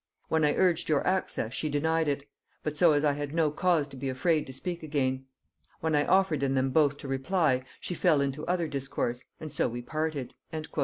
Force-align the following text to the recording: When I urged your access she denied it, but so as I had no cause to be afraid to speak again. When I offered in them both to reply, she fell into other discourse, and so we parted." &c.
When 0.29 0.43
I 0.43 0.55
urged 0.55 0.89
your 0.89 1.05
access 1.05 1.53
she 1.53 1.69
denied 1.69 2.07
it, 2.07 2.27
but 2.63 2.75
so 2.75 2.93
as 2.93 3.05
I 3.05 3.13
had 3.13 3.35
no 3.35 3.51
cause 3.51 3.87
to 3.89 3.95
be 3.95 4.09
afraid 4.09 4.47
to 4.47 4.51
speak 4.53 4.81
again. 4.81 5.25
When 5.79 5.93
I 5.95 6.07
offered 6.07 6.41
in 6.41 6.55
them 6.55 6.71
both 6.71 6.97
to 6.97 7.07
reply, 7.07 7.63
she 7.79 7.93
fell 7.93 8.19
into 8.19 8.43
other 8.47 8.67
discourse, 8.67 9.25
and 9.39 9.53
so 9.53 9.67
we 9.69 9.83
parted." 9.83 10.33
&c. 10.51 10.63